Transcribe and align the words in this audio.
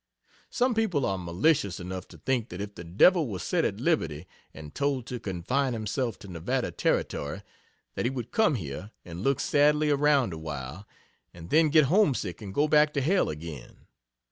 Some 0.49 0.73
people 0.73 1.05
are 1.05 1.15
malicious 1.19 1.79
enough 1.79 2.07
to 2.07 2.17
think 2.17 2.49
that 2.49 2.59
if 2.59 2.73
the 2.73 2.83
devil 2.83 3.27
were 3.27 3.37
set 3.37 3.63
at 3.63 3.79
liberty 3.79 4.25
and 4.51 4.73
told 4.73 5.05
to 5.05 5.19
confine 5.19 5.73
himself 5.73 6.17
to 6.17 6.27
Nevada 6.27 6.71
Territory, 6.71 7.43
that 7.93 8.05
he 8.05 8.09
would 8.09 8.31
come 8.31 8.55
here 8.55 8.89
and 9.05 9.21
look 9.21 9.39
sadly 9.39 9.91
around, 9.91 10.33
awhile, 10.33 10.87
and 11.35 11.51
then 11.51 11.69
get 11.69 11.85
homesick 11.85 12.41
and 12.41 12.51
go 12.51 12.67
back 12.67 12.93
to 12.95 13.01
hell 13.01 13.29
again. 13.29 13.85